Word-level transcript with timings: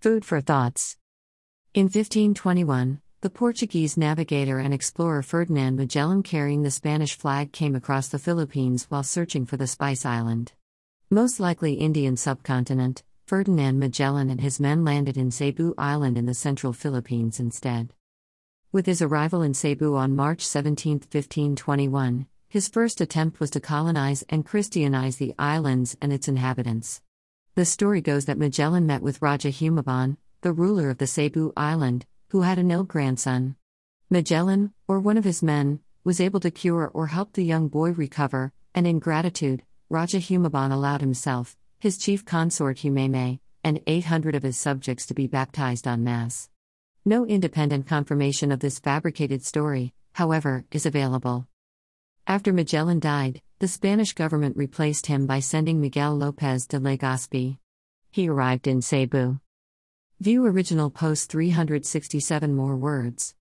Food 0.00 0.24
for 0.24 0.40
thoughts. 0.40 0.96
In 1.74 1.86
1521, 1.86 3.00
the 3.20 3.30
Portuguese 3.30 3.96
navigator 3.96 4.60
and 4.60 4.72
explorer 4.72 5.22
Ferdinand 5.22 5.74
Magellan 5.74 6.22
carrying 6.22 6.62
the 6.62 6.70
Spanish 6.70 7.16
flag 7.16 7.50
came 7.50 7.74
across 7.74 8.06
the 8.06 8.20
Philippines 8.20 8.86
while 8.88 9.02
searching 9.02 9.44
for 9.44 9.56
the 9.56 9.66
Spice 9.66 10.06
Island. 10.06 10.52
Most 11.10 11.40
likely 11.40 11.72
Indian 11.72 12.16
subcontinent, 12.16 13.02
Ferdinand 13.26 13.80
Magellan 13.80 14.30
and 14.30 14.40
his 14.40 14.60
men 14.60 14.84
landed 14.84 15.16
in 15.16 15.32
Cebu 15.32 15.74
Island 15.76 16.16
in 16.16 16.26
the 16.26 16.32
central 16.32 16.72
Philippines 16.72 17.40
instead. 17.40 17.92
With 18.70 18.86
his 18.86 19.02
arrival 19.02 19.42
in 19.42 19.52
Cebu 19.52 19.96
on 19.96 20.14
March 20.14 20.46
17, 20.46 20.92
1521, 20.92 22.28
his 22.48 22.68
first 22.68 23.00
attempt 23.00 23.40
was 23.40 23.50
to 23.50 23.58
colonize 23.58 24.22
and 24.28 24.46
Christianize 24.46 25.16
the 25.16 25.34
islands 25.40 25.96
and 26.00 26.12
its 26.12 26.28
inhabitants. 26.28 27.02
The 27.58 27.64
story 27.64 28.00
goes 28.00 28.26
that 28.26 28.38
Magellan 28.38 28.86
met 28.86 29.02
with 29.02 29.20
Raja 29.20 29.48
Humabon, 29.48 30.16
the 30.42 30.52
ruler 30.52 30.90
of 30.90 30.98
the 30.98 31.08
Cebu 31.08 31.52
island, 31.56 32.06
who 32.28 32.42
had 32.42 32.56
an 32.56 32.70
ill 32.70 32.84
grandson. 32.84 33.56
Magellan, 34.08 34.72
or 34.86 35.00
one 35.00 35.16
of 35.16 35.24
his 35.24 35.42
men, 35.42 35.80
was 36.04 36.20
able 36.20 36.38
to 36.38 36.52
cure 36.52 36.88
or 36.94 37.08
help 37.08 37.32
the 37.32 37.42
young 37.42 37.66
boy 37.66 37.90
recover, 37.90 38.52
and 38.76 38.86
in 38.86 39.00
gratitude, 39.00 39.64
Raja 39.90 40.18
Humabon 40.18 40.70
allowed 40.70 41.00
himself, 41.00 41.56
his 41.80 41.98
chief 41.98 42.24
consort 42.24 42.78
Humeme, 42.78 43.40
and 43.64 43.82
800 43.88 44.36
of 44.36 44.44
his 44.44 44.56
subjects 44.56 45.04
to 45.06 45.14
be 45.14 45.26
baptized 45.26 45.88
en 45.88 46.04
masse. 46.04 46.48
No 47.04 47.26
independent 47.26 47.88
confirmation 47.88 48.52
of 48.52 48.60
this 48.60 48.78
fabricated 48.78 49.44
story, 49.44 49.94
however, 50.12 50.64
is 50.70 50.86
available. 50.86 51.48
After 52.24 52.52
Magellan 52.52 53.00
died, 53.00 53.42
the 53.60 53.66
Spanish 53.66 54.12
government 54.12 54.56
replaced 54.56 55.06
him 55.06 55.26
by 55.26 55.40
sending 55.40 55.80
Miguel 55.80 56.16
López 56.16 56.68
de 56.68 56.78
Legazpi. 56.78 57.58
He 58.12 58.28
arrived 58.28 58.68
in 58.68 58.80
Cebu. 58.80 59.40
View 60.20 60.46
original 60.46 60.90
post 60.90 61.28
367 61.28 62.54
more 62.54 62.76
words. 62.76 63.34